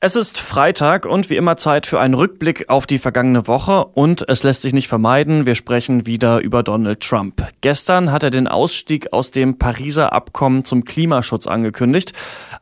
[0.00, 4.28] Es ist Freitag und wie immer Zeit für einen Rückblick auf die vergangene Woche und
[4.28, 7.44] es lässt sich nicht vermeiden, wir sprechen wieder über Donald Trump.
[7.62, 12.12] Gestern hat er den Ausstieg aus dem Pariser Abkommen zum Klimaschutz angekündigt.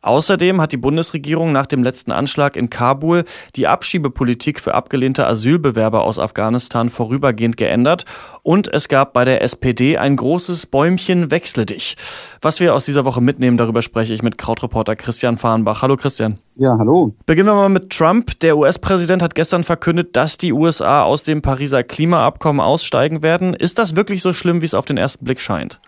[0.00, 6.04] Außerdem hat die Bundesregierung nach dem letzten Anschlag in Kabul die Abschiebepolitik für abgelehnte Asylbewerber
[6.04, 8.06] aus Afghanistan vorübergehend geändert
[8.44, 11.96] und es gab bei der SPD ein großes Bäumchen Wechsle dich.
[12.40, 15.82] Was wir aus dieser Woche mitnehmen, darüber spreche ich mit Krautreporter Christian Fahrenbach.
[15.82, 16.38] Hallo Christian.
[16.58, 17.12] Ja, hallo.
[17.26, 18.40] Beginnen wir mal mit Trump.
[18.40, 23.52] Der US-Präsident hat gestern verkündet, dass die USA aus dem Pariser Klimaabkommen aussteigen werden.
[23.52, 25.80] Ist das wirklich so schlimm, wie es auf den ersten Blick scheint?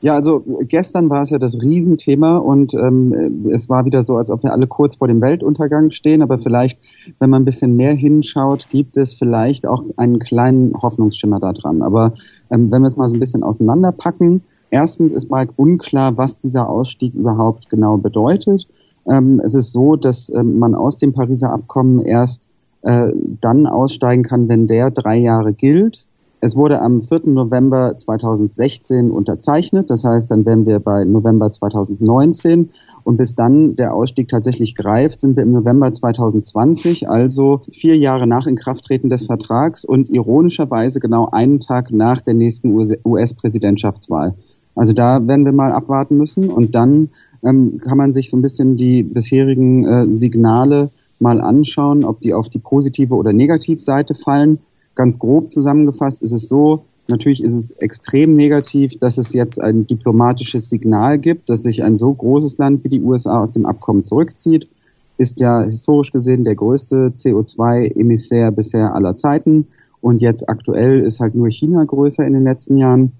[0.00, 4.30] Ja, also gestern war es ja das Riesenthema und ähm, es war wieder so, als
[4.30, 6.22] ob wir alle kurz vor dem Weltuntergang stehen.
[6.22, 6.78] Aber vielleicht,
[7.18, 11.82] wenn man ein bisschen mehr hinschaut, gibt es vielleicht auch einen kleinen Hoffnungsschimmer daran.
[11.82, 12.14] Aber
[12.50, 16.68] ähm, wenn wir es mal so ein bisschen auseinanderpacken, erstens ist mal unklar, was dieser
[16.68, 18.66] Ausstieg überhaupt genau bedeutet.
[19.10, 22.48] Ähm, es ist so, dass ähm, man aus dem Pariser Abkommen erst
[22.82, 26.06] äh, dann aussteigen kann, wenn der drei Jahre gilt.
[26.44, 27.22] Es wurde am 4.
[27.24, 29.88] November 2016 unterzeichnet.
[29.88, 32.68] Das heißt, dann wären wir bei November 2019.
[33.02, 38.26] Und bis dann der Ausstieg tatsächlich greift, sind wir im November 2020, also vier Jahre
[38.26, 44.34] nach Inkrafttreten des Vertrags und ironischerweise genau einen Tag nach der nächsten US-Präsidentschaftswahl.
[44.74, 46.50] Also da werden wir mal abwarten müssen.
[46.50, 47.10] Und dann
[47.44, 52.34] ähm, kann man sich so ein bisschen die bisherigen äh, Signale mal anschauen, ob die
[52.34, 54.58] auf die positive oder Negativseite fallen.
[54.94, 59.86] Ganz grob zusammengefasst ist es so, natürlich ist es extrem negativ, dass es jetzt ein
[59.86, 64.02] diplomatisches Signal gibt, dass sich ein so großes Land wie die USA aus dem Abkommen
[64.02, 64.68] zurückzieht.
[65.16, 69.66] Ist ja historisch gesehen der größte CO2-Emissär bisher aller Zeiten.
[70.00, 73.12] Und jetzt aktuell ist halt nur China größer in den letzten Jahren.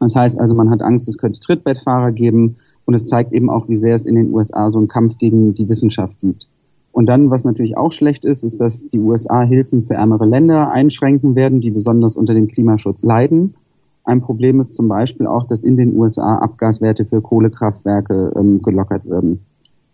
[0.00, 2.56] Das heißt also, man hat Angst, es könnte Trittbettfahrer geben.
[2.86, 5.54] Und es zeigt eben auch, wie sehr es in den USA so einen Kampf gegen
[5.54, 6.48] die Wissenschaft gibt.
[6.92, 10.72] Und dann, was natürlich auch schlecht ist, ist, dass die USA Hilfen für ärmere Länder
[10.72, 13.54] einschränken werden, die besonders unter dem Klimaschutz leiden.
[14.02, 19.08] Ein Problem ist zum Beispiel auch, dass in den USA Abgaswerte für Kohlekraftwerke ähm, gelockert
[19.08, 19.40] werden.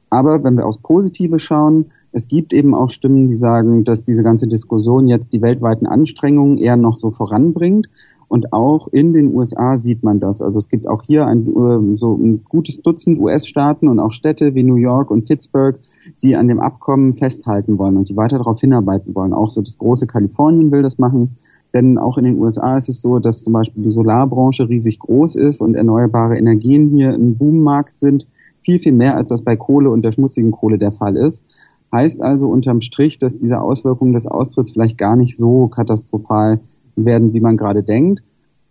[0.08, 4.22] Aber wenn wir aufs Positive schauen, es gibt eben auch Stimmen, die sagen, dass diese
[4.22, 7.88] ganze Diskussion jetzt die weltweiten Anstrengungen eher noch so voranbringt
[8.28, 10.42] und auch in den USA sieht man das.
[10.42, 14.54] Also es gibt auch hier ein, äh, so ein gutes Dutzend US-Staaten und auch Städte
[14.54, 15.78] wie New York und Pittsburgh,
[16.22, 19.32] die an dem Abkommen festhalten wollen und die weiter darauf hinarbeiten wollen.
[19.32, 21.36] Auch so das große Kalifornien will das machen.
[21.72, 25.36] Denn auch in den USA ist es so, dass zum Beispiel die Solarbranche riesig groß
[25.36, 28.26] ist und erneuerbare Energien hier ein Boommarkt sind.
[28.62, 31.44] Viel, viel mehr, als das bei Kohle und der schmutzigen Kohle der Fall ist.
[31.92, 36.60] Heißt also unterm Strich, dass diese Auswirkungen des Austritts vielleicht gar nicht so katastrophal
[36.96, 38.22] werden, wie man gerade denkt.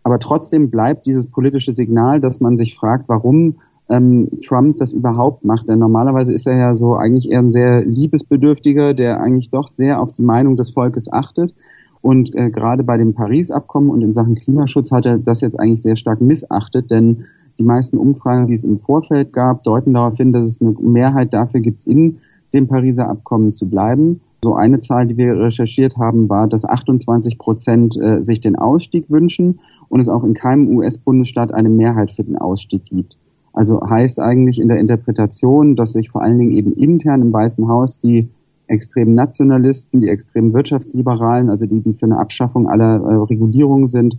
[0.03, 3.56] Aber trotzdem bleibt dieses politische Signal, dass man sich fragt, warum
[3.90, 5.68] ähm, Trump das überhaupt macht.
[5.68, 10.00] Denn normalerweise ist er ja so eigentlich eher ein sehr liebesbedürftiger, der eigentlich doch sehr
[10.02, 11.53] auf die Meinung des Volkes achtet.
[12.02, 15.81] Und äh, gerade bei dem Paris-Abkommen und in Sachen Klimaschutz hat er das jetzt eigentlich
[15.81, 17.24] sehr stark missachtet, denn
[17.58, 21.34] die meisten Umfragen, die es im Vorfeld gab, deuten darauf hin, dass es eine Mehrheit
[21.34, 22.18] dafür gibt, in
[22.53, 24.22] dem Pariser Abkommen zu bleiben.
[24.46, 29.10] So eine Zahl, die wir recherchiert haben, war, dass 28 Prozent äh, sich den Ausstieg
[29.10, 33.18] wünschen und es auch in keinem US-Bundesstaat eine Mehrheit für den Ausstieg gibt.
[33.54, 37.68] Also heißt eigentlich in der Interpretation, dass sich vor allen Dingen eben intern im Weißen
[37.68, 38.30] Haus die
[38.68, 44.16] extremen Nationalisten, die extremen Wirtschaftsliberalen, also die, die für eine Abschaffung aller äh, Regulierungen sind,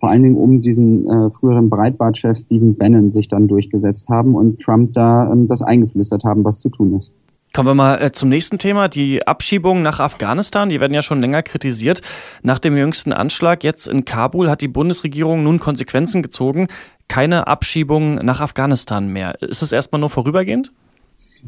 [0.00, 4.58] vor allen Dingen um diesen äh, früheren Breitbart-Chef Stephen Bannon sich dann durchgesetzt haben und
[4.58, 7.12] Trump da ähm, das eingeflüstert haben, was zu tun ist.
[7.54, 10.68] Kommen wir mal äh, zum nächsten Thema, die Abschiebungen nach Afghanistan.
[10.68, 12.02] Die werden ja schon länger kritisiert.
[12.42, 16.68] Nach dem jüngsten Anschlag jetzt in Kabul hat die Bundesregierung nun Konsequenzen gezogen.
[17.08, 19.40] Keine Abschiebungen nach Afghanistan mehr.
[19.40, 20.72] Ist es erstmal nur vorübergehend?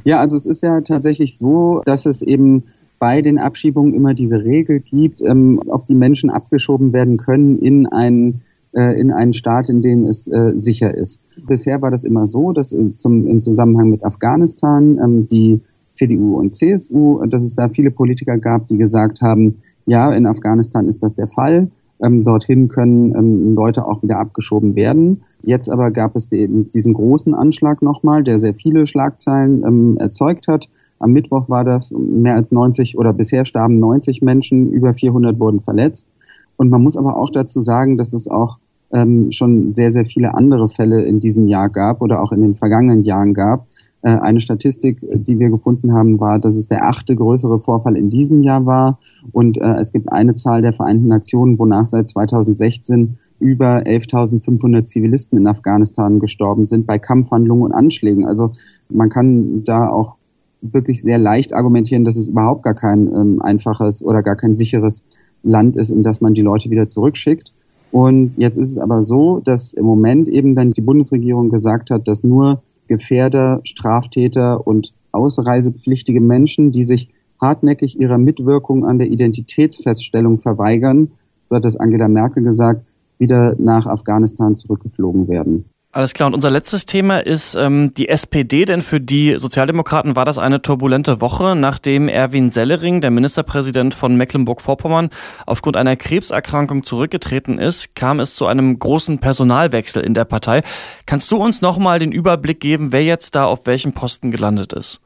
[0.05, 2.65] Ja, also es ist ja tatsächlich so, dass es eben
[2.99, 7.87] bei den Abschiebungen immer diese Regel gibt, ähm, ob die Menschen abgeschoben werden können in
[7.87, 11.20] einen äh, in einen Staat, in dem es äh, sicher ist.
[11.47, 15.61] Bisher war das immer so, dass zum, im Zusammenhang mit Afghanistan ähm, die
[16.00, 20.88] CDU und CSU, dass es da viele Politiker gab, die gesagt haben, ja, in Afghanistan
[20.88, 21.70] ist das der Fall.
[22.02, 25.23] Ähm, dorthin können ähm, Leute auch wieder abgeschoben werden.
[25.43, 30.49] Jetzt aber gab es den, diesen großen Anschlag nochmal, der sehr viele Schlagzeilen ähm, erzeugt
[30.49, 30.70] hat.
[30.99, 35.61] Am Mittwoch war das mehr als 90 oder bisher starben 90 Menschen, über 400 wurden
[35.61, 36.08] verletzt.
[36.56, 38.58] Und man muss aber auch dazu sagen, dass es auch
[38.93, 42.55] ähm, schon sehr, sehr viele andere Fälle in diesem Jahr gab oder auch in den
[42.55, 43.67] vergangenen Jahren gab,
[44.08, 48.43] eine Statistik, die wir gefunden haben, war, dass es der achte größere Vorfall in diesem
[48.43, 48.99] Jahr war.
[49.32, 55.38] Und äh, es gibt eine Zahl der Vereinten Nationen, wonach seit 2016 über 11.500 Zivilisten
[55.38, 58.26] in Afghanistan gestorben sind bei Kampfhandlungen und Anschlägen.
[58.26, 58.52] Also
[58.88, 60.17] man kann da auch
[60.62, 65.05] wirklich sehr leicht argumentieren, dass es überhaupt gar kein ähm, einfaches oder gar kein sicheres
[65.43, 67.52] Land ist, in das man die Leute wieder zurückschickt.
[67.93, 72.06] Und jetzt ist es aber so, dass im Moment eben dann die Bundesregierung gesagt hat,
[72.06, 77.08] dass nur Gefährder, Straftäter und ausreisepflichtige Menschen, die sich
[77.40, 81.12] hartnäckig ihrer Mitwirkung an der Identitätsfeststellung verweigern,
[81.44, 82.84] so hat das Angela Merkel gesagt,
[83.16, 85.66] wieder nach Afghanistan zurückgeflogen werden.
[85.92, 86.28] Alles klar.
[86.28, 90.62] Und unser letztes Thema ist ähm, die SPD, denn für die Sozialdemokraten war das eine
[90.62, 95.10] turbulente Woche, nachdem Erwin Sellering, der Ministerpräsident von Mecklenburg-Vorpommern,
[95.46, 100.62] aufgrund einer Krebserkrankung zurückgetreten ist, kam es zu einem großen Personalwechsel in der Partei.
[101.06, 105.00] Kannst du uns nochmal den Überblick geben, wer jetzt da auf welchem Posten gelandet ist?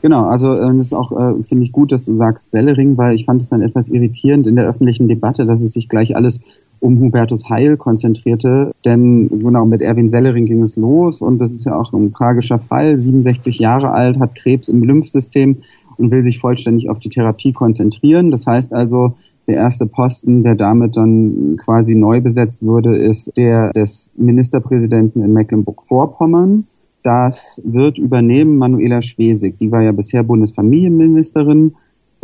[0.00, 3.26] Genau, also äh, ist auch, äh, finde ich gut, dass du sagst Sellering, weil ich
[3.26, 6.40] fand es dann etwas irritierend in der öffentlichen Debatte, dass es sich gleich alles
[6.80, 8.72] um Hubertus Heil konzentrierte.
[8.84, 12.58] Denn genau mit Erwin Sellering ging es los und das ist ja auch ein tragischer
[12.58, 12.98] Fall.
[12.98, 15.58] 67 Jahre alt, hat Krebs im Lymphsystem
[15.98, 18.30] und will sich vollständig auf die Therapie konzentrieren.
[18.30, 19.14] Das heißt also,
[19.46, 25.32] der erste Posten, der damit dann quasi neu besetzt würde, ist der des Ministerpräsidenten in
[25.32, 26.66] Mecklenburg-Vorpommern.
[27.02, 29.58] Das wird übernehmen Manuela Schwesig.
[29.58, 31.74] Die war ja bisher Bundesfamilienministerin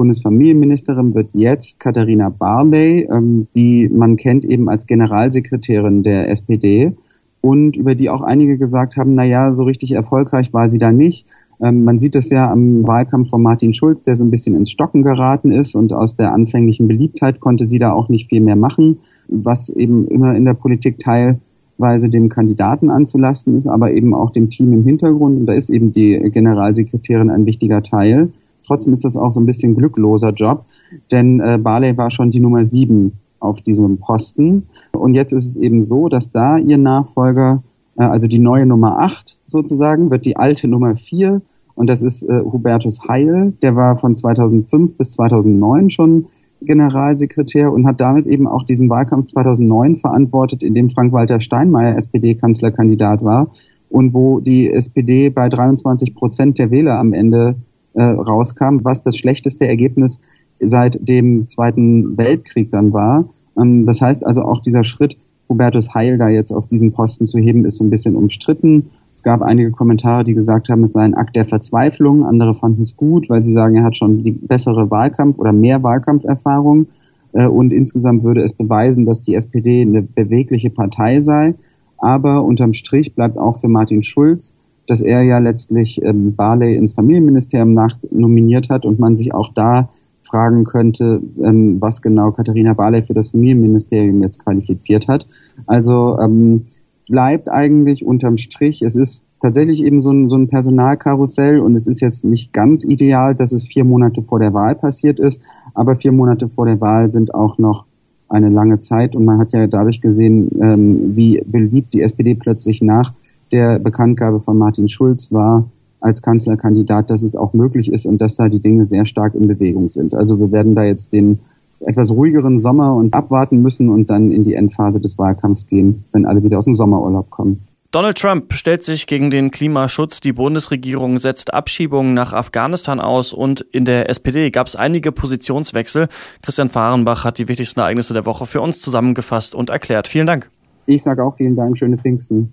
[0.03, 6.97] Bundesfamilienministerin wird jetzt Katharina Barley, ähm, die man kennt eben als Generalsekretärin der SPD
[7.41, 10.91] und über die auch einige gesagt haben, na ja, so richtig erfolgreich war sie da
[10.91, 11.29] nicht.
[11.61, 14.73] Ähm, man sieht das ja am Wahlkampf von Martin Schulz, der so ein bisschen ins
[14.73, 18.57] Stocken geraten ist und aus der anfänglichen Beliebtheit konnte sie da auch nicht viel mehr
[18.57, 24.33] machen, was eben immer in der Politik teilweise dem Kandidaten anzulasten ist, aber eben auch
[24.33, 25.39] dem Team im Hintergrund.
[25.39, 28.33] Und da ist eben die Generalsekretärin ein wichtiger Teil.
[28.67, 30.65] Trotzdem ist das auch so ein bisschen glückloser Job,
[31.11, 34.65] denn äh, Barley war schon die Nummer sieben auf diesem Posten.
[34.93, 37.63] Und jetzt ist es eben so, dass da ihr Nachfolger,
[37.99, 41.43] äh, also die neue Nummer acht sozusagen, wird die alte Nummer vier.
[41.75, 46.27] Und das ist äh, Hubertus Heil, der war von 2005 bis 2009 schon
[46.61, 53.25] Generalsekretär und hat damit eben auch diesen Wahlkampf 2009 verantwortet, in dem Frank-Walter Steinmeier SPD-Kanzlerkandidat
[53.25, 53.51] war
[53.89, 57.57] und wo die SPD bei 23 Prozent der Wähler am Ende
[57.95, 60.19] äh, rauskam, was das schlechteste Ergebnis
[60.61, 63.27] seit dem Zweiten Weltkrieg dann war.
[63.59, 65.17] Ähm, das heißt also auch dieser Schritt,
[65.49, 68.91] Hubertus Heil da jetzt auf diesen Posten zu heben, ist so ein bisschen umstritten.
[69.13, 72.25] Es gab einige Kommentare, die gesagt haben, es sei ein Akt der Verzweiflung.
[72.25, 75.83] Andere fanden es gut, weil sie sagen, er hat schon die bessere Wahlkampf oder mehr
[75.83, 76.87] Wahlkampferfahrung.
[77.33, 81.55] Äh, und insgesamt würde es beweisen, dass die SPD eine bewegliche Partei sei.
[81.99, 84.57] Aber unterm Strich bleibt auch für Martin Schulz
[84.87, 89.89] dass er ja letztlich ähm, Barley ins Familienministerium nachnominiert hat und man sich auch da
[90.21, 95.27] fragen könnte, ähm, was genau Katharina Barley für das Familienministerium jetzt qualifiziert hat.
[95.67, 96.67] Also ähm,
[97.09, 101.87] bleibt eigentlich unterm Strich, es ist tatsächlich eben so ein, so ein Personalkarussell und es
[101.87, 105.41] ist jetzt nicht ganz ideal, dass es vier Monate vor der Wahl passiert ist,
[105.75, 107.87] aber vier Monate vor der Wahl sind auch noch
[108.29, 112.81] eine lange Zeit und man hat ja dadurch gesehen, ähm, wie beliebt die SPD plötzlich
[112.81, 113.13] nach
[113.53, 115.65] der Bekanntgabe von Martin Schulz war
[116.01, 119.47] als Kanzlerkandidat, dass es auch möglich ist und dass da die Dinge sehr stark in
[119.47, 120.15] Bewegung sind.
[120.15, 121.39] Also wir werden da jetzt den
[121.81, 126.27] etwas ruhigeren Sommer und abwarten müssen und dann in die Endphase des Wahlkampfs gehen, wenn
[126.27, 127.61] alle wieder aus dem Sommerurlaub kommen.
[127.91, 130.21] Donald Trump stellt sich gegen den Klimaschutz.
[130.21, 136.09] Die Bundesregierung setzt Abschiebungen nach Afghanistan aus und in der SPD gab es einige Positionswechsel.
[136.41, 140.09] Christian Fahrenbach hat die wichtigsten Ereignisse der Woche für uns zusammengefasst und erklärt.
[140.09, 140.51] Vielen Dank.
[140.87, 141.77] Ich sage auch vielen Dank.
[141.77, 142.53] Schöne Pfingsten.